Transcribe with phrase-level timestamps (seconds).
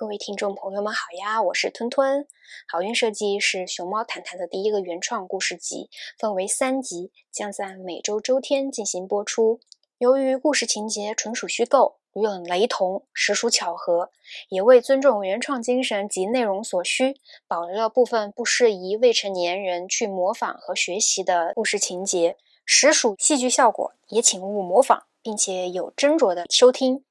[0.00, 2.26] 各位听众朋友们好呀，我是吞吞。
[2.66, 9.60] 好运设计是熊猫谈谈的第一个原创故事集，分为三集，将在每周周天进行播出。
[9.98, 14.10] 由于故事情节纯属虚构，如有雷同，实属巧合，
[14.48, 27.04] 也为尊重原创精神及内容所需，保留了部分不适宜未成年人去模仿和学习的故事情节，实属戏剧效果，也请勿模仿，并且有斟酌的收听。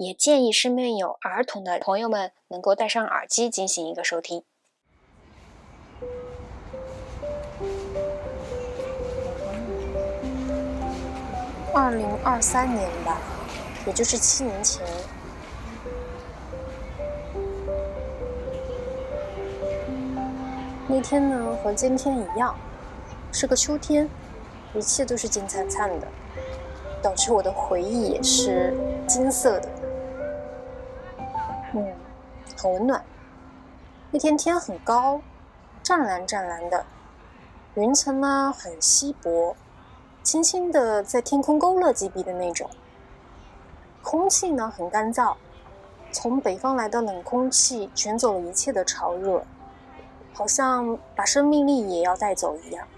[0.00, 4.42] 也建议身边有儿童的朋友们能够戴上耳机进行一个收听。
[11.74, 13.20] 二零二三年吧，
[13.86, 14.82] 也就是七年前，
[20.88, 22.58] 那天呢和今天一样，
[23.30, 24.08] 是个秋天，
[24.74, 26.08] 一切都是金灿灿的，
[27.02, 28.74] 导致我的回忆也是
[29.06, 29.68] 金色的。
[31.72, 31.92] 嗯，
[32.56, 33.04] 很温暖。
[34.10, 35.20] 那天天很高，
[35.82, 36.84] 湛蓝湛蓝的，
[37.74, 39.54] 云层呢很稀薄，
[40.22, 42.68] 轻轻的在天空勾勒几笔的那种。
[44.02, 45.36] 空气呢很干燥，
[46.10, 49.44] 从北方来的冷空气卷走了一切的潮热，
[50.32, 52.88] 好像把生命力也要带走一样。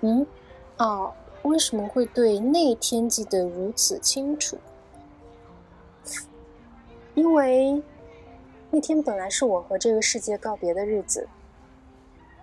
[0.00, 0.26] 嗯，
[0.78, 1.12] 哦，
[1.42, 4.58] 为什么会对那天记得如此清楚？
[7.20, 7.82] 因为
[8.70, 11.28] 那天本来是我和这个世界告别的日子，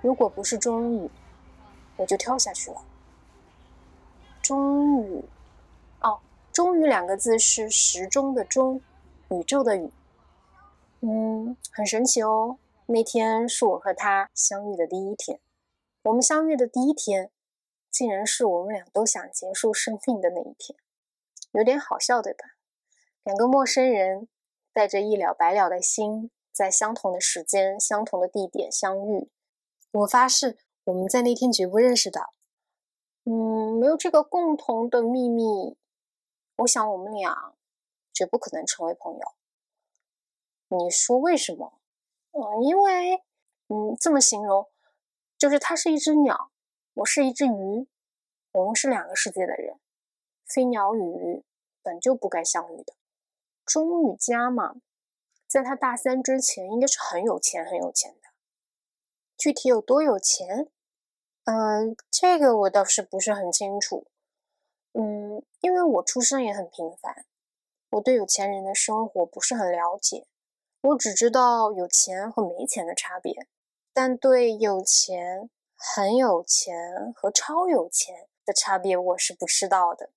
[0.03, 1.09] 如果不是终于，
[1.95, 2.77] 我就跳下去了。
[4.39, 5.25] 终于，
[6.01, 6.19] 哦，
[6.53, 8.79] 终于两个字是时钟的钟，
[9.31, 9.89] 宇宙的宇。
[11.01, 12.59] 嗯，很神奇哦。
[12.85, 15.39] 那天是我和他相遇的第一天，
[16.03, 17.31] 我们相遇的第一天，
[17.89, 20.77] 竟然是我们俩都想结束生命的那一天，
[21.53, 22.45] 有点好笑，对吧？
[23.23, 24.27] 两个陌生人。
[24.77, 29.27] 带着一了百了的心，在相同的时间、相同的地点相遇。
[29.89, 32.29] 我发誓，我们在那天绝不认识的。
[33.23, 35.75] 嗯，没有这个共同的秘密，
[36.57, 37.55] 我想我们俩
[38.13, 39.33] 绝不可能成为朋友。
[40.67, 41.79] 你说为什么？
[42.33, 43.23] 嗯，因为，
[43.69, 44.69] 嗯，这么形容，
[45.39, 46.51] 就是它是一只鸟，
[46.93, 47.87] 我是一只鱼，
[48.51, 49.79] 我们是两个世界的人。
[50.45, 51.43] 飞鸟与鱼
[51.81, 52.93] 本就不该相遇的。
[53.67, 54.75] 钟宇佳嘛，
[55.45, 58.29] 在他大三之前，应该是很有钱、很有钱的。
[59.37, 60.69] 具体有多有钱，
[61.43, 64.07] 嗯，这个我倒是不是很清楚。
[64.93, 67.25] 嗯，因为我出身也很平凡，
[67.89, 70.25] 我对有钱人的生活不是很了解。
[70.79, 73.47] 我只知道有钱和没钱的差别，
[73.93, 80.11] 但对有钱、很有钱和超有钱的差别，我是不知道的。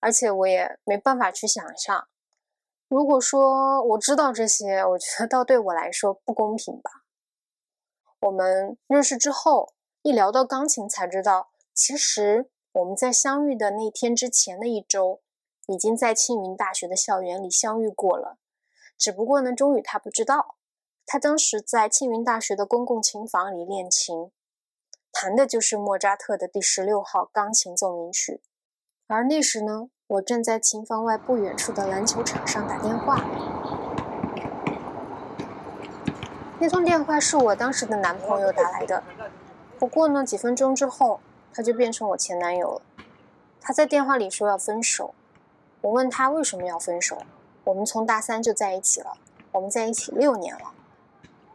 [0.00, 2.08] 而且我也没办法去想象。
[2.88, 7.02] 如果说我知道这些，我觉得倒对我来说不公平吧。
[8.20, 15.20] 我们认识之后，一聊到钢琴，才知道其实我们在相遇的那天之前的一周，
[15.66, 18.38] 已经在庆云大学的校园里相遇过了。
[18.96, 20.56] 只不过呢，钟宇他不知道，
[21.04, 24.30] 他当时在庆云大学的公共琴房里练琴，
[25.10, 28.40] 弹的就是莫扎特的第十六号钢琴奏鸣曲，
[29.08, 29.90] 而那时呢。
[30.08, 33.24] 我正在琴房外不远处的篮球场上打电话，
[36.60, 39.02] 那通电话是我当时的男朋友打来的。
[39.80, 41.18] 不过呢，几分钟之后
[41.52, 42.82] 他就变成我前男友了。
[43.60, 45.12] 他在电话里说要分手，
[45.80, 47.18] 我问他为什么要分手。
[47.64, 49.14] 我们从大三就在一起了，
[49.50, 50.72] 我们在一起六年了。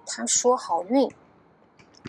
[0.06, 1.10] 他说好运。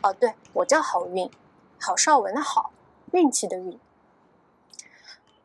[0.02, 1.30] 哦，对我叫好运，
[1.78, 2.72] 郝邵文的好，
[3.12, 3.78] 运气的运。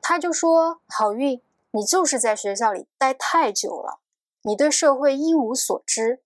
[0.10, 1.42] 他就说：“好运，
[1.72, 4.00] 你就是在学校里待太久了，
[4.44, 6.22] 你对社会一无所知，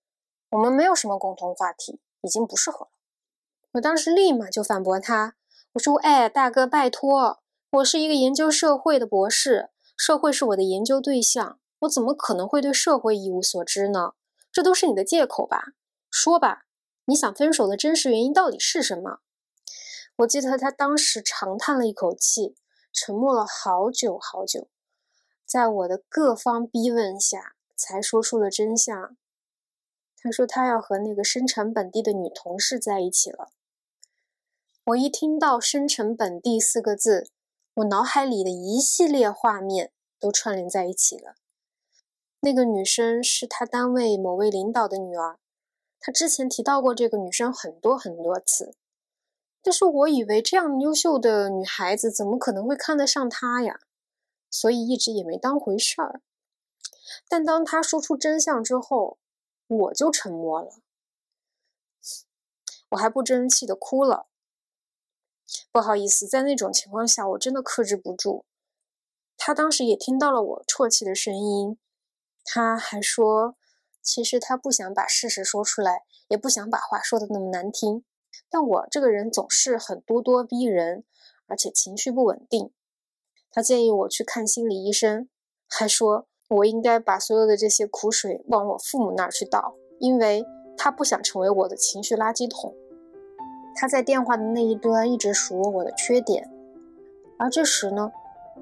[0.50, 2.90] 我们没有什么共同话题，已经不适合了。”
[3.74, 5.34] 我当时立马就反驳他
[5.74, 7.42] ：“我说，哎，大哥，拜托，
[7.72, 14.12] 我是一个研究社会的博士，社会是我的研究对象，我怎么可能会对社会一无所知呢？
[14.52, 15.72] 这都是你的借口吧？
[16.08, 16.66] 说吧，
[17.06, 19.18] 你想分手的真实原因到底是什么？”
[20.18, 22.54] 我记得他当时长叹了一口气。
[22.92, 24.68] 沉默了好久好久，
[25.46, 29.16] 在我的各方逼问下，才说出了真相。
[30.18, 33.50] 他说他要和那个生辰本地的女同事在一起了。
[34.84, 37.30] 我一听到“生辰本地”四个字，
[37.74, 39.90] 我脑海里的一系列画面
[40.20, 41.34] 都串联在一起了。
[42.40, 45.38] 那个女生是他单位某位领导的女儿，
[45.98, 48.74] 他之前提到过这个女生很多很多次。
[49.62, 53.78] 但是我以为这样优秀的女孩子怎么可能会看得上他呀？
[54.50, 56.20] 所以一直也没当回事儿。
[57.28, 59.18] 但当他说出真相之后，
[59.66, 60.74] 我就沉默了，
[62.90, 64.26] 我还不争气的哭了。
[65.70, 68.44] 不好意思，在那种情况下，我真的克制不住。
[69.36, 71.78] 他当时也听到了我啜泣的声音，
[72.44, 73.56] 他还说，
[74.02, 78.04] 其实他不想把事实说出来，也不想把话说的那么难听。
[78.50, 81.04] 但我这个人总是很咄咄逼人，
[81.46, 82.70] 而且情绪不稳定。
[83.50, 85.28] 他建议我去看心理医生，
[85.68, 90.44] 还说我应该把所有的这些苦水往我父母那儿去倒，因为
[90.76, 92.74] 他不想成为我的情绪垃圾桶。
[93.74, 96.50] 他在电话的那一端一直数落我的缺点，
[97.38, 98.12] 而这时呢，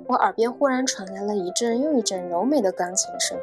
[0.06, 3.38] 我耳边忽然传来了一阵又一阵柔美的钢琴声。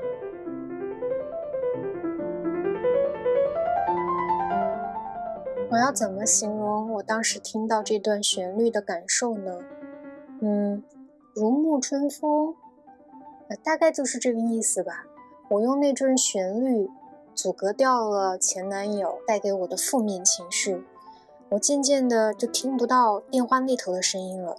[5.70, 9.60] 我要怎么形容我当时听到这段旋律的感受呢？
[10.40, 10.82] 嗯，
[11.36, 12.56] 如沐春风，
[13.50, 15.06] 呃，大概就是这个意思吧。
[15.50, 16.90] 我用那阵旋律
[17.36, 20.86] 阻隔掉了前男友带给我的负面情绪。
[21.50, 24.58] 我渐渐的就听不到电话那头的声音了，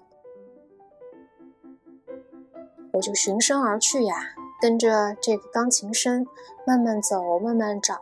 [2.93, 6.27] 我就循声而去呀，跟着这个钢琴声
[6.67, 8.01] 慢慢走，慢慢找。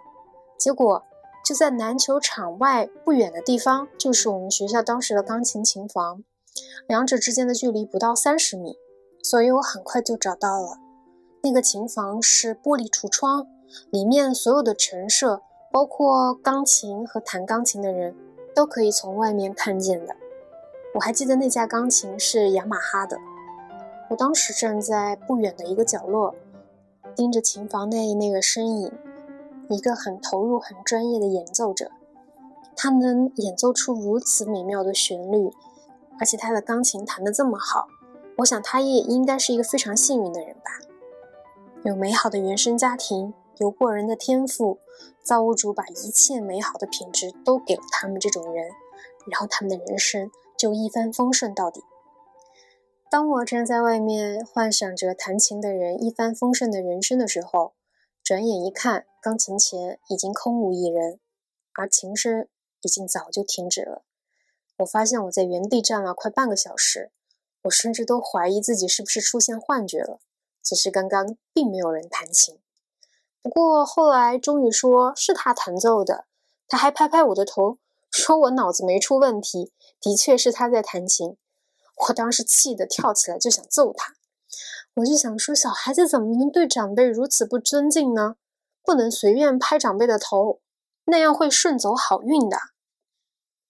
[0.56, 1.04] 结果
[1.46, 6.24] 就在篮球场外不远的地方，就是我们学校当时的钢琴琴房，
[6.88, 8.76] 两者之间的距离不到三十米，
[9.22, 10.78] 所以我很快就找到了。
[11.44, 13.46] 那个琴房是玻璃橱窗，
[13.90, 15.40] 里面所有的陈设，
[15.70, 18.16] 包括钢琴和弹钢琴的人。
[18.56, 20.16] 都可以从外面看见的。
[20.94, 23.18] 我还记得那架钢琴是雅马哈的。
[24.08, 26.34] 我当时站在不远的一个角落，
[27.14, 28.90] 盯着琴房内那个身影，
[29.68, 31.90] 一个很投入、很专业的演奏者。
[32.74, 35.50] 他能演奏出如此美妙的旋律，
[36.18, 37.88] 而且他的钢琴弹得这么好，
[38.38, 40.70] 我想他也应该是一个非常幸运的人吧。
[41.84, 43.34] 有美好的原生家庭。
[43.58, 44.80] 有过人的天赋，
[45.22, 48.66] 造物主把一切美好的品质都给了他们这种人，
[49.30, 51.82] 然后他们的人生就一帆风顺到底。
[53.10, 57.72] 当我站在外面幻想着弹琴的人一帆风顺的人生的时候，
[58.26, 61.20] 转眼一看，钢琴前已经空无一人，
[61.74, 62.48] 而琴声
[62.80, 64.02] 已经早就停止了。
[64.78, 67.12] 我发现我在原地站了快半个小时，
[67.62, 70.18] 我甚至都怀疑自己是不是出现幻觉了。
[70.60, 72.58] 只是刚刚并没有人弹琴。
[73.42, 76.24] 不过后来终于说是他弹奏的，
[76.66, 77.78] 他还拍拍我的头，
[78.10, 79.70] 说我脑子没出问题，
[80.00, 81.36] 的确是他在弹琴。
[82.08, 84.16] 我当时气得跳起来就想揍他，
[84.94, 88.36] 我就想说小孩子怎么能对长辈如此不尊敬呢？
[88.82, 90.60] 不能随便拍长辈的头，
[91.06, 92.58] 那样会顺走好运的。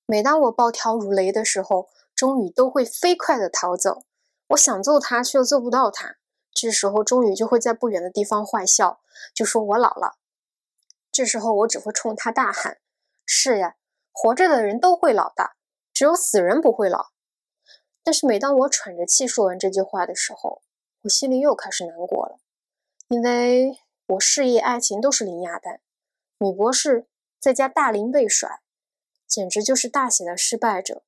[0.06, 4.04] 每当我暴跳如雷的时候，钟宇都会飞快地逃走，
[4.48, 6.16] 我想揍他却又揍不到他。
[6.52, 9.00] 这时候，钟宇就会在不远的地方坏笑，
[9.34, 10.16] 就说我老了。
[11.10, 12.78] 这时候，我只会冲他大喊
[13.26, 13.74] ：“是呀，
[14.12, 15.52] 活着的人都会老的，
[15.92, 17.08] 只有死人不会老。”
[18.04, 20.62] 但是，每当我喘着气说完这句话的时候，
[21.06, 22.40] 我心里又开始难过了，
[23.08, 25.80] 因为我事业、爱情都是零鸭蛋，
[26.38, 27.06] 女博士
[27.38, 28.60] 在家大龄被甩，
[29.24, 31.04] 简直就是大写的失败者。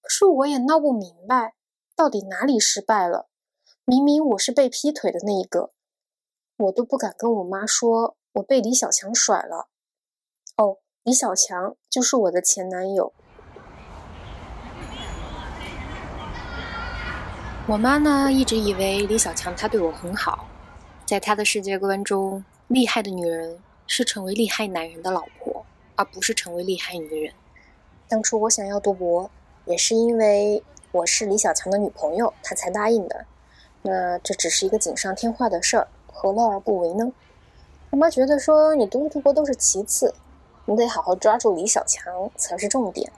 [0.00, 1.54] 可是，我也闹不明白，
[1.94, 3.28] 到底哪里失败了？
[3.84, 5.72] 明明我是被劈腿的那一个，
[6.56, 9.68] 我都不敢跟我妈说，我被李小强甩了。
[10.56, 13.14] 哦，李小强就是我的前男友。
[17.68, 20.48] 我妈呢，一直以为李小强他对我很好，
[21.06, 25.64] 在他的世界观中，厉害的女人是成为厉害男人的老婆，
[25.94, 27.32] 而不是成为厉害女人。
[28.08, 29.30] 当初我想要读博，
[29.64, 33.24] 也是因为我是李小强的女朋友，他才答应的。
[33.82, 37.12] 那这只是一个锦上添花的事儿，何乐而不为呢？
[37.90, 40.12] 我妈觉得说你读不读博都是其次，
[40.64, 43.12] 你得好好抓住李小强才是重点。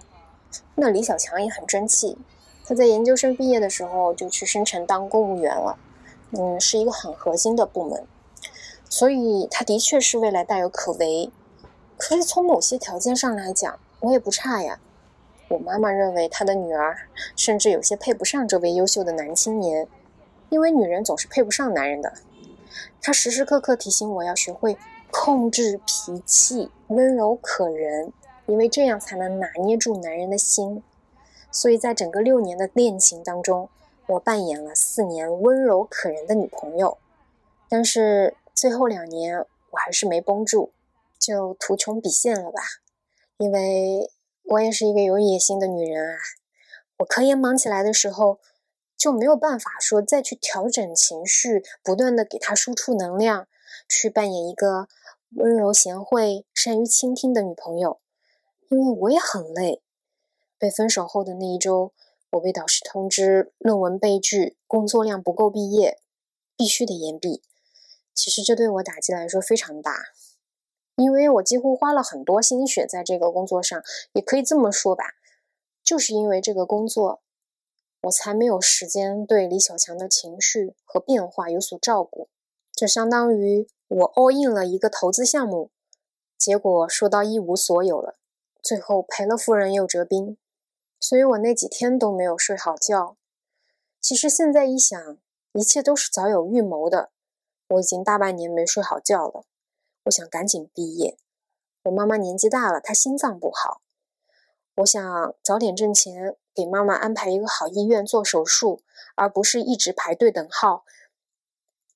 [0.74, 2.18] 那李小强也很争气，
[2.64, 5.78] 他在研究生毕业的时候就去深城当公务员了，
[6.33, 8.06] 嗯，是一个很核心的部门，
[8.88, 11.30] 所以他的确是未来大有可为。
[11.97, 14.80] 可是从某些条件上来讲，我也不差呀。
[15.49, 16.97] 我妈妈认为她的女儿
[17.37, 19.87] 甚至有些配不上这位优秀的男青年。
[20.49, 22.12] 因为女人总是配不上男人的，
[23.00, 24.76] 她时时刻刻提醒我要学会
[25.11, 28.12] 控制脾气，温柔可人，
[28.47, 30.83] 因为这样才能拿捏住男人的心。
[31.54, 33.70] 所以在整个六年的恋情当中，
[34.08, 36.99] 我扮演了四年温柔可人的女朋友。
[37.68, 40.73] 但是最后两年我还是没绷住，
[41.18, 42.61] 就图穷匕现了吧。
[43.38, 44.11] 因为
[44.42, 46.18] 我也是一个有野心的女人啊，
[46.99, 48.40] 我科研忙起来的时候。
[48.96, 53.49] 就没有办法说再去调整情绪，不断的给他输出能量，
[53.87, 54.88] 去扮演一个
[55.37, 57.99] 温柔贤惠、善于倾听的女朋友。
[58.68, 59.82] 因为我也很累。
[60.64, 61.92] 被分手后的那一周，
[62.30, 65.99] 我被导师通知论文被拒，工作量不够毕业，
[66.56, 67.42] 必须得延毕。
[68.14, 70.06] 其实这对我打击来说非常大，
[70.97, 73.78] 因为我几乎花了很多心血在这个工作上，
[74.14, 75.04] 也可以这么说吧，
[75.83, 77.21] 就是因为这个工作，
[78.04, 82.30] 我才没有时间对李小强的情绪和变化有所照顾。
[82.73, 85.71] 就相当于我 all in 了一个投资项目，
[86.38, 88.16] 结果说到一无所有了，
[88.62, 90.38] 最后赔了夫人又折兵。
[91.06, 93.18] 所以我那几天都没有睡好觉。
[94.00, 95.18] 其实现在一想，
[95.52, 97.11] 一切都是早有预谋的。
[97.68, 99.44] 我已经大半年没睡好觉了。
[100.04, 101.18] 我想赶紧毕业。
[101.82, 103.82] 我妈妈年纪大了，她心脏不好。
[104.76, 108.80] 我想早点挣钱，给妈妈安排一个好医院做手术，
[109.14, 110.87] 而不是一直排队等号。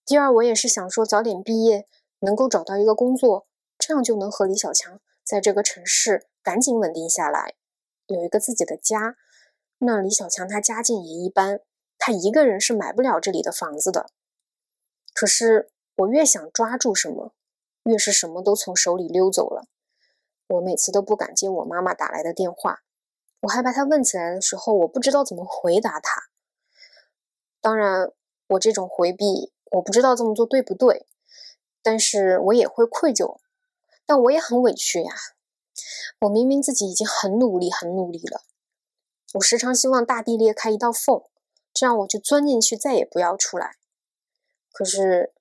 [0.05, 1.89] 第二，我也是想说早点毕业，
[2.19, 3.47] 能够找到一个工作，
[3.79, 7.55] 这样就能和李小强在这个城市赶紧稳定下来。
[8.09, 9.17] 有一个自己的家，
[9.79, 11.61] 那李小强他家境也一般，
[11.99, 14.11] 他一个人是买不了这里的房子的。
[15.15, 17.35] 可是我越想抓住什么，
[17.85, 19.69] 越是什么都从手里溜走了。
[20.47, 22.81] 我每次都不敢接我妈妈打来的电话，
[23.41, 26.23] 我害怕她问起来的时候，我不知道怎么回答她。
[27.61, 28.11] 当然，
[28.49, 31.07] 我这种回避，我不知道这么做对不对，
[31.83, 33.39] 但是我也会愧疚，
[34.07, 35.13] 但我也很委屈呀。
[36.21, 38.43] 我明明自己已经很努力、很努力了，
[39.35, 41.23] 我时常希望大地裂开一道缝，
[41.73, 43.77] 这样我就钻进去，再也不要出来。
[44.73, 45.33] 可是，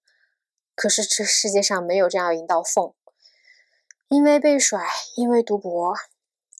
[0.76, 2.94] 可是这世界上没有这样一道缝，
[4.08, 5.96] 因为被甩，因为读博，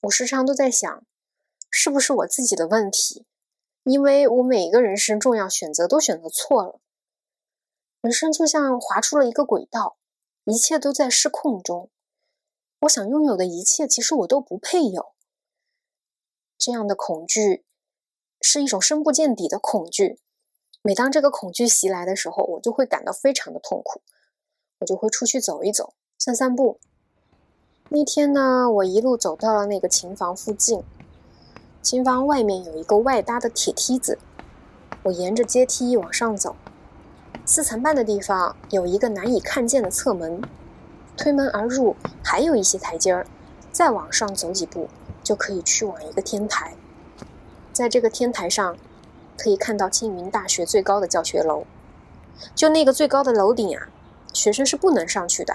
[0.04, 1.04] 我时常都在想，
[1.70, 3.26] 是不是我自己的问题？
[3.84, 6.80] 因为我每一个人生重要选择都选择错了，
[8.02, 9.98] 人生就像滑出了一个轨道，
[10.44, 11.90] 一切都在失控中。
[12.82, 15.14] 我想拥有的一切，其实我都不配有。
[16.58, 17.66] 这样的恐惧
[18.42, 20.20] 是一种深不见底的恐惧。
[20.84, 24.02] 每当这个恐惧袭来的时候，我就会感到非常的痛苦。
[24.80, 26.80] 我就会出去走一走，散散步。
[27.90, 30.84] 那天呢，我一路走到了那个琴房附近。
[31.82, 34.20] 琴房外面有一个外搭的铁梯子，
[35.04, 36.56] 我沿着阶梯往上走。
[37.46, 40.42] 四层半的地方有一个难以看见的侧门。
[41.18, 43.26] 推门而入，还有一些台阶儿，
[43.72, 44.88] 再往上走几步，
[45.24, 46.76] 就可以去往一个天台。
[47.74, 48.78] 在这个天台上，
[49.36, 51.66] 可以看到青云大学最高的教学楼。
[52.56, 53.90] 就那个最高的楼顶啊，
[54.32, 55.54] 学生是不能上去的。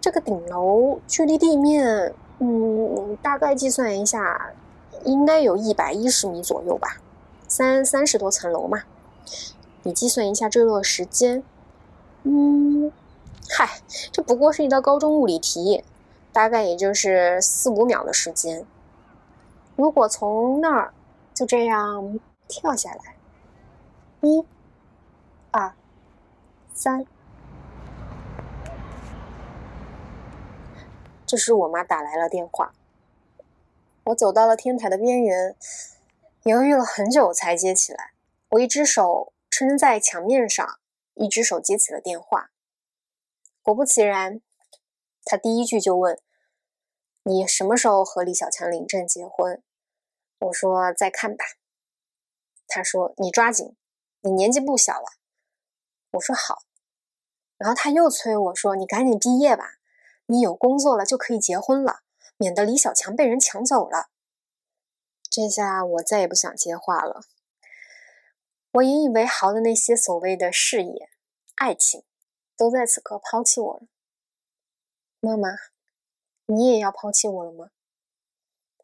[0.00, 4.52] 这个顶楼距离地面，嗯，大概计算一下，
[5.04, 6.96] 应该有一百一十米左右吧，
[7.46, 8.82] 三三十多层楼嘛。
[9.84, 11.44] 你计算一下坠落时间，
[12.24, 12.90] 嗯。
[13.54, 13.68] 嗨，
[14.10, 15.84] 这不过是一道高中物理题，
[16.32, 18.64] 大概也就是四五秒的时间。
[19.76, 20.94] 如果从那儿
[21.34, 22.18] 就这样
[22.48, 23.14] 跳下来，
[24.22, 24.42] 一、
[25.50, 25.74] 二、
[26.72, 27.04] 三，
[31.26, 32.72] 这时我妈打来了电话。
[34.04, 35.54] 我走到了天台的边缘，
[36.44, 38.12] 犹豫了很久才接起来。
[38.52, 40.66] 我一只手撑在墙面上，
[41.16, 42.51] 一只手接起了电话。
[43.62, 44.40] 果不其然，
[45.24, 46.20] 他第一句就问
[47.22, 49.62] ：“你什么时候和李小强领证结婚？”
[50.40, 51.44] 我说：“再看吧。”
[52.66, 53.76] 他说：“你抓紧，
[54.22, 55.06] 你年纪不小了。”
[56.12, 56.62] 我说：“好。”
[57.56, 59.76] 然后他又催我说：“你赶紧毕业吧，
[60.26, 62.00] 你有工作了就可以结婚了，
[62.36, 64.08] 免得李小强被人抢走了。”
[65.30, 67.22] 这下我再也不想接话了。
[68.72, 71.08] 我引以为豪的那些所谓的事业、
[71.54, 72.02] 爱情。
[72.62, 73.88] 都在此刻抛弃我了，
[75.18, 75.48] 妈妈，
[76.46, 77.70] 你也要抛弃我了吗？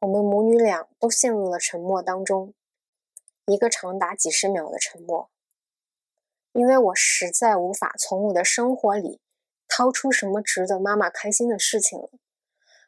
[0.00, 2.54] 我们母女俩都陷入了沉默当中，
[3.46, 5.30] 一个长达几十秒的沉默，
[6.54, 9.20] 因为我实在无法从我的生活里
[9.68, 12.10] 掏出什么值得妈妈开心的事情了。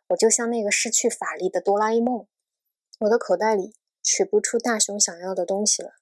[0.09, 2.27] 我就像那个失去法力的哆啦 A 梦，
[2.99, 6.00] 我的口袋里取不出大雄想要的东西了。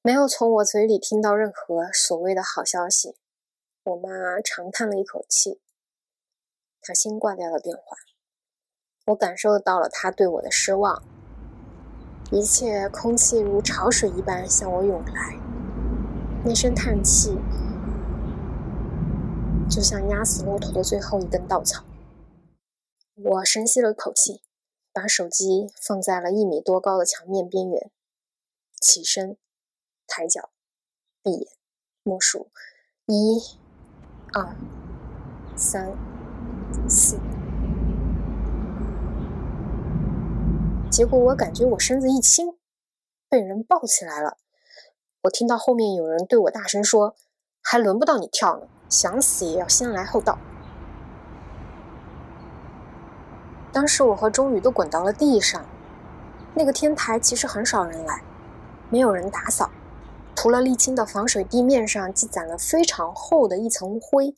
[0.00, 3.16] 没有从我嘴里听到任何所谓的好消息，
[3.82, 5.60] 我妈长叹了一口气，
[6.80, 7.96] 她先挂掉了电话。
[9.06, 11.02] 我感受到了她对我的失望，
[12.30, 15.36] 一切空气如潮水一般向我涌来，
[16.44, 17.36] 那声叹气
[19.68, 21.84] 就像压死骆驼的最后一根稻草。
[23.16, 24.42] 我深吸了口气，
[24.92, 27.90] 把手机放在了一米多高的墙面边缘，
[28.80, 29.36] 起身。
[30.08, 30.48] 抬脚，
[31.22, 31.46] 闭眼，
[32.02, 32.50] 默数，
[33.06, 33.38] 一、
[34.32, 34.56] 二、
[35.54, 35.92] 三、
[36.88, 37.20] 四。
[40.90, 42.56] 结果我感觉我身子一轻，
[43.28, 44.38] 被人抱起来了。
[45.22, 47.14] 我听到后面有人对我大声说
[47.62, 50.38] ：“还轮不到你跳呢，想死也要先来后到。”
[53.70, 55.64] 当时我和钟宇都滚到了地上。
[56.54, 58.22] 那个天台其实很少人来，
[58.90, 59.70] 没有人打扫，
[60.40, 64.36] 涂了沥青的防水地面上积攒了非常厚的一层灰。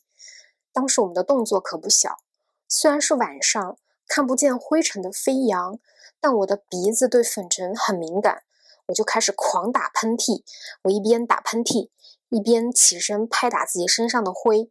[0.73, 2.21] 当时我们的动作可不小，
[2.66, 3.76] 虽然是晚上
[4.07, 5.78] 看不见灰尘的飞扬。
[6.19, 8.45] 但我的鼻子对粉尘很敏感，
[8.87, 10.42] 我就开始狂打喷嚏。
[10.85, 11.90] 我一边打喷嚏，
[12.30, 14.71] 一边起身拍打自己身上的灰，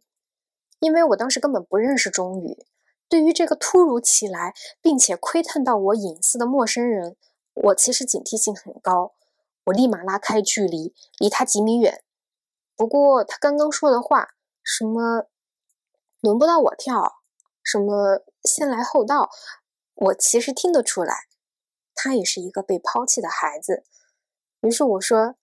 [0.80, 2.66] 因为我当时根本不认识钟宇。
[3.08, 7.14] 对于这个突如其来并且窥探到我隐私的陌生人，
[7.54, 9.12] 我其实警惕性很高。
[9.64, 12.02] 我立马拉开距离，离他几米远。
[12.76, 14.30] 不过他刚刚说的话，
[14.62, 15.26] 什么
[16.20, 17.22] 轮不到我跳，
[17.62, 19.30] 什么先来后到，
[19.94, 21.26] 我其实听得出来。
[21.94, 23.84] 他也是一个被抛弃的孩子，
[24.62, 25.34] 于是我说：“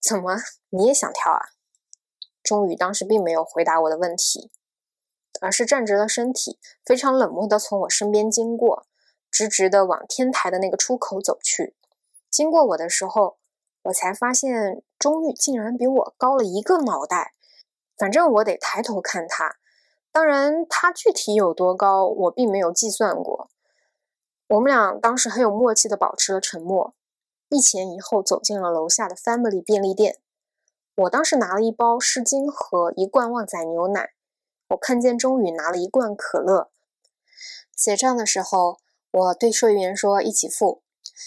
[0.00, 0.36] 怎么
[0.70, 1.48] 你也想跳啊？”
[2.44, 4.52] 钟宇当时并没有回答我的问题，
[5.40, 8.86] 而是站直了身体，非常冷漠地从我身边经过，
[9.28, 11.74] 直直地往天台的那个出口走去。
[12.30, 13.38] 经过我的时候，
[13.86, 17.34] 我才发现钟宇竟然比我高了一个脑袋。
[17.96, 19.56] 反正我得抬头看他，
[20.12, 23.48] 当然他具体有多高，我并没有计算过。
[24.48, 26.94] 我们俩当时很有默契的保持了沉默，
[27.48, 30.18] 一前一后走进了楼下的 Family 便利店。
[30.96, 34.10] 我当时拿了一包湿巾和一罐旺仔牛奶，
[34.68, 36.70] 我看见钟宇拿了一罐可乐。
[37.74, 38.78] 结账的时候，
[39.10, 40.82] 我对收银员说一起付。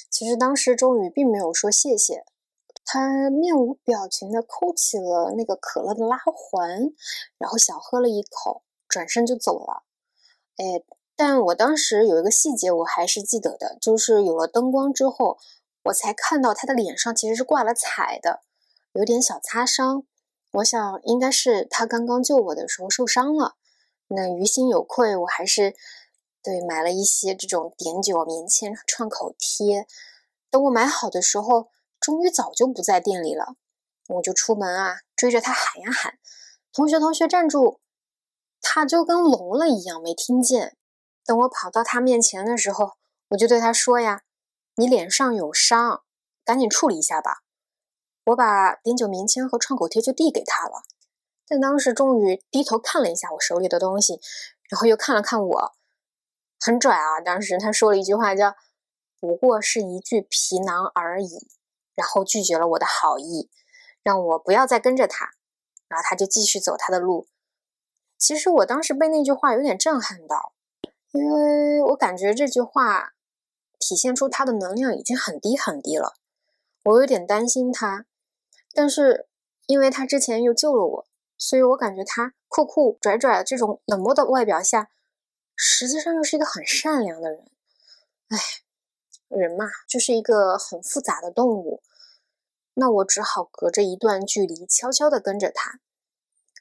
[0.10, 2.26] 其实当时钟宇并没有说谢谢，
[2.92, 6.92] 他面无表情的抠起了那个可乐的拉环，
[7.38, 9.84] 然后小喝了一口，转身就走了。
[10.58, 10.84] 哎。
[11.22, 15.38] 但我当时有一个细节我还是记得的，就是有了灯光之后，
[15.84, 18.40] 我才看到他的脸上其实是挂了彩的，
[18.94, 20.06] 有点小擦伤。
[20.52, 23.56] 我想应该是他刚刚救我的时候受伤了。
[24.08, 25.76] 那于心有愧，我还是
[26.42, 29.86] 对买了一些这种碘酒棉签创口贴。
[30.50, 31.68] 等我买好的时候，
[32.00, 33.56] 终于早就不在店里了，
[34.08, 36.18] 我就出门啊，追着他喊呀喊
[36.74, 37.82] ：“同学，同学，站住！”
[38.62, 40.76] 他就跟聋了一样，没听见。
[41.26, 42.94] 等我跑到他面前的时候，
[43.30, 44.22] 我就对他说：“呀，
[44.76, 46.04] 你脸上有伤，
[46.44, 47.40] 赶紧处理一下吧。”
[48.26, 50.84] 我把碘酒棉签和创口贴就递给他了。
[51.48, 54.22] 但当时终于低头看了一下我手里的东西，
[54.70, 55.72] 然后又看了看我，
[56.60, 57.20] 很拽啊！
[57.22, 58.56] 当时他说了一句话叫
[59.20, 61.48] ：“不过是一具皮囊而已。”
[62.00, 63.50] 然后拒绝了我的好意，
[64.02, 65.32] 让我不要再跟着他。
[65.90, 67.28] 然后他就继续走他的路。
[68.18, 70.54] 其实我当时被那句话有点震撼到。
[71.12, 73.14] 因为我感觉这句话
[73.80, 76.14] 体现出他的能量已经很低很低了，
[76.84, 78.06] 我有点担心他。
[78.74, 79.28] 但是
[79.66, 84.90] 因为他之前又救了我，所以我感觉他酷酷拽拽这种冷漠的外表下，
[85.56, 87.44] 实际上又是一个很善良的人。
[88.28, 88.38] 哎，
[89.30, 91.82] 人嘛，就是一个很复杂的动物。
[92.74, 95.80] 那我只好隔着一段距离，悄悄地跟着他。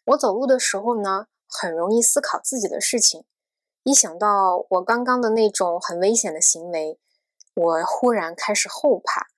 [0.06, 3.24] 我走路的时候呢，很容易思考自己的事情。
[3.84, 6.98] 一想到我刚刚的那种很危险的行为，
[7.54, 9.28] 我忽然开始后怕，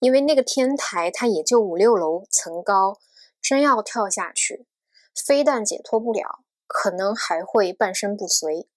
[0.00, 2.98] 因为那个天台它也就五六楼层高，
[3.40, 4.66] 真要跳下去，
[5.14, 8.68] 非但解脱不了，可能还会半身不遂。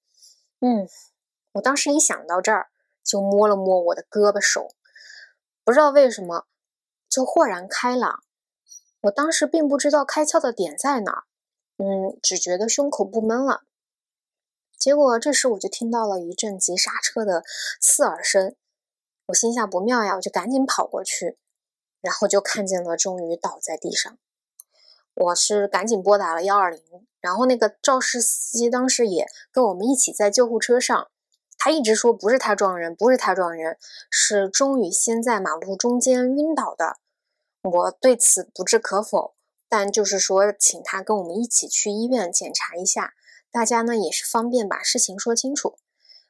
[0.59, 0.87] 嗯，
[1.53, 2.67] 我当时一想到这儿，
[3.05, 4.69] 就摸了摸我的胳膊手，
[5.63, 6.47] 不知道为什么
[7.07, 8.23] 就豁然开朗。
[9.01, 11.23] 我当时并不知道开窍的点在哪儿，
[11.77, 13.61] 嗯，只觉得胸口不闷了。
[14.77, 17.43] 结果这时我就听到了一阵急刹车的
[17.79, 18.55] 刺耳声，
[19.27, 21.37] 我心下不妙呀，我就赶紧跑过去，
[22.01, 24.17] 然后就看见了钟宇倒在地上。
[25.13, 26.81] 我是赶紧拨打了幺二零，
[27.21, 31.09] 然后那个肇事司机当时也跟我们一起在救护车上，
[31.65, 33.79] 他一直说不是他撞人，不是他撞人，
[34.11, 36.97] 是钟宇先在马路中间晕倒的。
[37.63, 39.33] 我对此不置可否，
[39.67, 43.15] 但就是说请他跟我们一起去医院检查一下。
[43.51, 45.79] 大家呢也是方便把事情说清楚，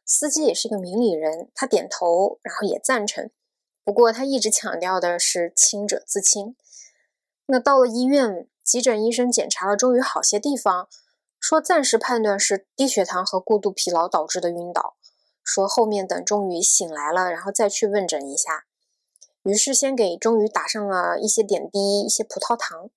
[0.06, 3.30] 司机也是个明理人，他点头，然后也赞成。
[3.84, 6.56] 不过他一直强调的是清者自清。
[7.48, 10.88] 那到了医院，急诊医生检查了终于好些地方，
[11.41, 14.95] 说暂时判断是低血糖和过度疲劳导致的晕倒，
[15.45, 18.65] 说后面等终于醒来了，然后再去问诊一下。
[19.43, 22.89] 于是先给终于打上了一些点滴，一些葡萄糖。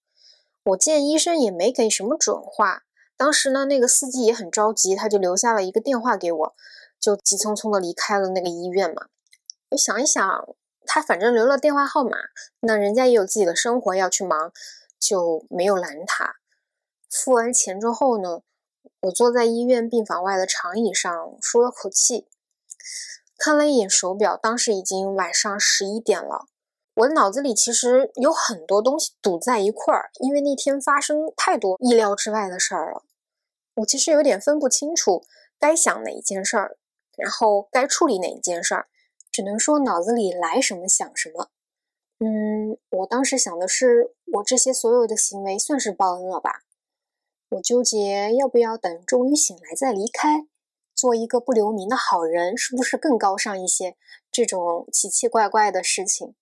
[0.64, 2.84] 我见医生也没给什么准话。
[3.16, 6.54] 当时呢，那个司机也很着急，他就留下了一个电话给我，
[6.98, 9.08] 就急匆匆的离开了那个医院嘛。
[9.70, 10.48] 我想一想，
[10.86, 12.16] 他反正留了电话号码，
[12.60, 14.52] 那人家也有自己的生活要去忙，
[14.98, 16.36] 就没有拦他。
[17.10, 18.40] 付完钱之后呢，
[19.00, 22.26] 我坐在医院病房外的长椅上，舒了口气，
[23.38, 26.46] 看了一眼手表，当时已经晚上十一点了。
[26.94, 33.04] 我的脑子里其实有很多东西堵在一块儿，因为那天发生太多意料之外的事儿了。
[33.76, 35.22] 我其实有点分不清楚
[35.60, 36.76] 该想哪一件事儿，
[37.16, 38.88] 然后该处理哪一件事儿，
[39.30, 41.50] 只能说脑子里来什么想什么。
[42.18, 46.64] 嗯，我当时想的是，我这些所有的行为算是报恩了吧？
[47.50, 50.48] 我纠结要不要等终于醒来再离开，
[50.98, 53.96] 做一个不留名的好人，是不是更高尚一些？
[54.32, 56.34] 这种奇奇怪怪的事情。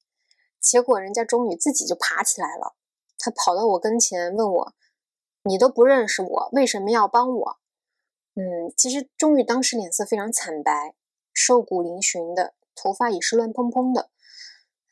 [0.58, 2.74] 结果人家终于自己就爬起来了，
[3.18, 4.74] 他跑到我跟前问我
[5.44, 7.58] ：“你都不认识我，为什么要帮我？”
[8.34, 10.94] 嗯，其实终于当时脸色非常惨白，
[11.34, 14.08] 瘦骨嶙峋的，头发也是乱蓬蓬的。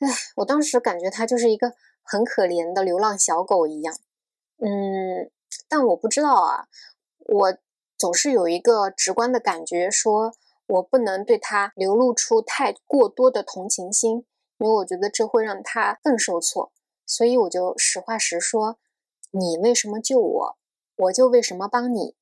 [0.00, 1.72] 哎，我当时感觉他就是一个
[2.02, 3.96] 很可怜的流浪小狗一样。
[4.58, 5.30] 嗯，
[5.68, 6.68] 但我不知道啊，
[7.18, 7.58] 我
[8.04, 10.34] 总是有一个直观的感觉，说
[10.66, 14.26] 我不能对他流露出太过多的同情心。
[14.58, 16.70] 因为我觉得这会让他更受挫，
[17.06, 18.76] 所以我就实话实说
[19.32, 20.56] ：“你为什么救我，
[20.96, 22.14] 我就为什么帮你。”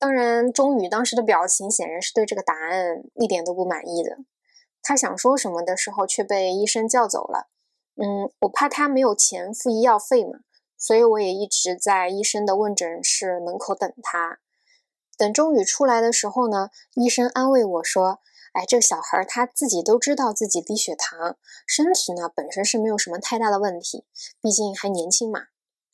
[0.00, 4.16] 当然，钟宇当时的表情显然是对这个答案一点都不满意的。
[4.80, 7.50] 他想说什么的时候，却被医生叫走了。
[7.96, 10.38] 嗯，我怕他没有钱付医药费嘛，
[10.78, 14.40] 所以我也一直在医生的问诊室门口等他。
[15.16, 18.20] 等钟宇出来的时候呢，医生安慰我说。
[18.52, 24.04] 哎，这个小孩他自己都知道自己低血糖，身体呢本身是没有什么太大的问题，
[24.40, 25.46] 毕竟还年轻嘛。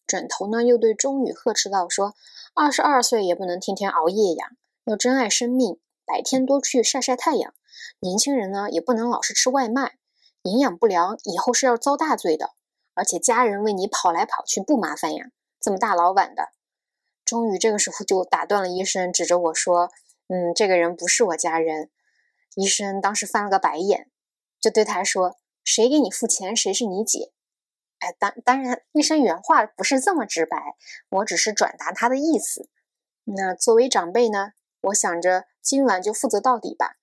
[0.06, 2.14] 转头呢又对钟宇呵斥道：“说
[2.52, 4.50] 二十二岁也不能天天熬夜呀，
[4.84, 7.54] 要珍爱生命，白天多去晒晒太阳。
[8.00, 9.94] 年轻人呢也不能老是吃外卖，
[10.42, 12.50] 营养不良以后是要遭大罪的。
[12.92, 15.24] 而且家人为你跑来跑去不麻烦呀？
[15.58, 16.50] 这么大老晚的。”
[17.30, 19.92] 终于这个时候就打断了医生，指着我说
[20.26, 21.88] ：“嗯，这个人不是我家人。”
[22.56, 24.10] 医生当时翻了个白眼，
[24.60, 27.30] 就对他说：“谁给你付钱，谁是你姐。”
[28.00, 30.74] 哎，当当然，医生原话不是这么直白，
[31.10, 32.68] 我只是转达他的意思。
[33.22, 36.96] 那作为长辈呢，我想着今晚就负责到底吧。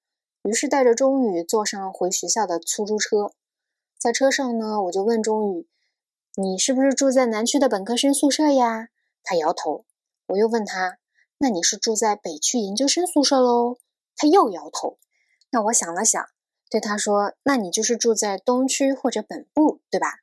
[0.44, 3.32] 于是带着钟宇坐上回学校的出租车，
[3.98, 5.70] 在车上呢，我就问钟宇
[6.36, 8.90] ：“你是不是住在南区的本科生宿舍呀？”
[9.24, 9.86] 他摇头。
[10.28, 10.98] 我又问他
[11.40, 13.78] ：“那你是住在北区研究生宿舍喽？”
[14.16, 14.98] 他又摇头。
[15.52, 16.22] 那我想了想，
[16.70, 20.16] 对他说：“那你就是住在东区或者本部，对吧？”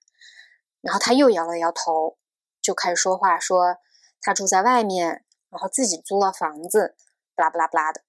[0.82, 2.18] 然后他又摇了摇头，
[2.60, 3.78] 就开始说话，说
[4.20, 6.94] 他住在外面，然后自己租了房子，
[7.34, 8.02] 不拉不拉不拉的。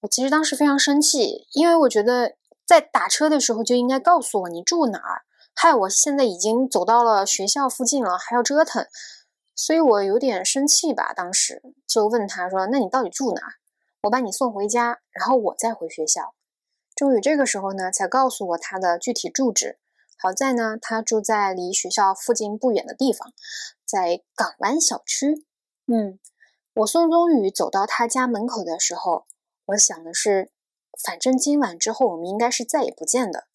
[0.00, 8.86] 我其实当时非常生气，因为我觉得在打车的时候就应该告诉我你住哪儿，害我现在已经走到了学校附近了，还要折腾，
[9.60, 11.12] 所以我有点生气吧。
[11.12, 13.52] 当时就问他说：“那你到底住哪儿？”
[14.04, 16.34] 我把你送回家，然后我再回学校。
[16.96, 19.78] 钟宇这个时候呢，才告诉我他的具体住址。
[20.16, 23.34] 好在呢，他住在离学校附近不远的地方，
[23.84, 25.44] 在港湾小区。
[25.86, 26.18] 嗯，
[26.72, 29.26] 我送宗宇走到他家门口的时候，
[29.66, 30.50] 我想的是，
[31.04, 33.46] 反正今晚之后我们应该是再也不见的，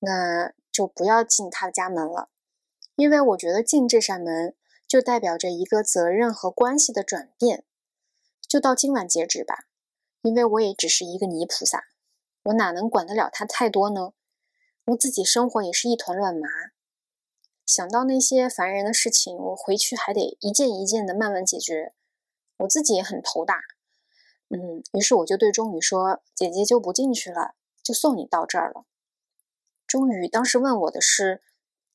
[0.00, 2.28] 那就不要进他的家门了，
[2.96, 4.54] 因为我觉得进这扇门
[4.94, 7.64] 就代表着一个责任和关系的转变。
[8.46, 9.66] 就到今晚截止吧。
[10.22, 11.86] 因为我也只是一个泥菩萨，
[12.44, 14.12] 我哪能管得了他太多呢？
[14.84, 16.46] 我自己生活也是一团乱麻，
[17.66, 21.92] 想到那些烦人的事情，我回去还得一件一件的慢慢解决，
[22.58, 23.62] 我自己也很头大。
[24.50, 28.84] 嗯，于是我就对钟宇说：“姐姐就不进去了，就送你到这儿了。”
[29.88, 31.42] 钟宇当时问我的是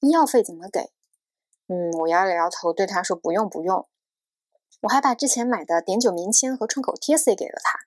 [0.01, 0.91] 医药费怎么给？
[1.71, 3.87] 嗯，我摇了摇头，对他说：“不用，不用。”
[4.81, 7.79] 我还把之前买的碘酒棉签和创口贴塞给了他，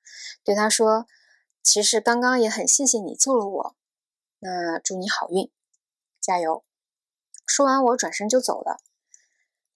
[0.44, 1.08] 对他说
[1.64, 3.76] ：“其实刚刚也很谢谢你救了我，
[4.38, 5.50] 那祝你好运，
[6.20, 6.62] 加油。”
[7.44, 8.78] 说完，我转身就走了。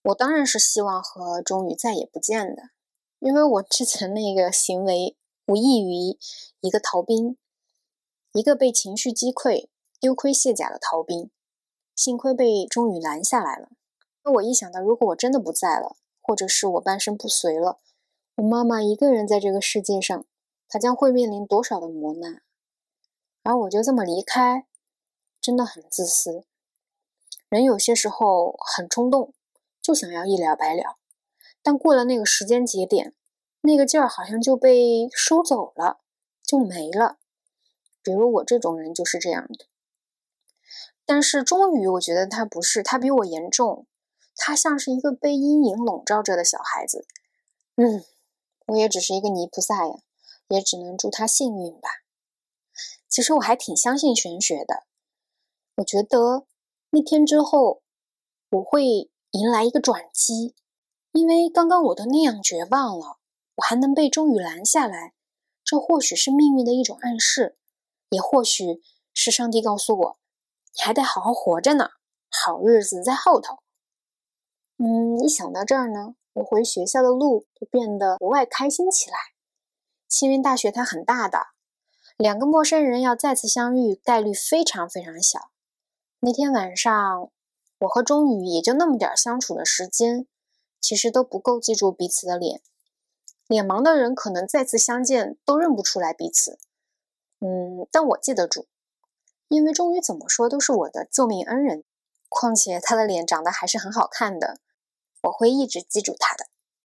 [0.03, 2.71] 我当然是希望和钟宇再也不见的，
[3.19, 5.17] 因为我之前那个行为
[5.47, 6.17] 无异于
[6.61, 7.37] 一个逃兵，
[8.33, 11.33] 一个被情绪击溃、丢盔卸甲的逃兵。
[11.97, 13.71] 幸亏被钟宇拦下来了。
[14.27, 17.79] 那我一想到，如果我真的不在了，或者是我半身不遂了，
[18.35, 20.27] 我妈妈一个人在这个世界上，
[20.69, 22.43] 她将会面临多少的磨难？
[23.45, 24.67] 而我就这么离开，
[25.41, 26.43] 真的很自私。
[27.49, 29.33] 人有些时候很冲动，
[29.81, 30.97] 就想要一了百了。
[31.63, 33.15] 但过了那个时间节点，
[33.61, 36.01] 那个劲儿好像就被收走了，
[36.43, 37.19] 就没了。
[38.03, 39.67] 比如我这种人就是这样的。
[41.05, 43.87] 但是终于，我觉得他不是，他比我严重。
[44.37, 47.07] 他像是一个被阴影笼罩着的小孩子。
[47.77, 48.05] 嗯，
[48.67, 49.95] 我也只是一个泥菩萨呀，
[50.49, 51.89] 也只能祝他幸运吧。
[53.09, 54.85] 其实我还挺相信玄学的。
[55.77, 56.47] 我觉得
[56.91, 57.83] 那天之后，
[58.51, 60.55] 我会迎来一个转机。
[61.13, 63.19] 因为刚刚我都那样绝望了，
[63.55, 65.15] 我还能被终于拦下来，
[65.65, 67.57] 这或许是命运的一种暗示，
[68.11, 68.83] 也或许
[69.15, 70.19] 是上帝告诉我，
[70.77, 71.93] 你还得好好活着呢，
[72.29, 73.61] 好日子在后头。
[74.79, 79.17] 嗯，一想到这儿呢，我回学校的路就变得格外开心起来。
[80.09, 81.47] 幸运大学它很大的，
[82.17, 85.51] 两个陌生人要再次相遇概率非常非常小。
[86.21, 87.31] 那天晚上，
[87.81, 90.27] 我和钟宇也就那么点相处的时间。
[90.79, 92.61] 其实都不够记住彼此的脸，
[93.49, 96.61] 脸盲的人可能再次相见都认不出来彼此。
[97.41, 98.67] 嗯，但我记得住，
[99.49, 101.83] 因为终于怎么说都是我的救命恩人，
[102.29, 104.61] 况且他的脸长得还是很好看的，
[105.23, 106.56] 我会一直记住他的。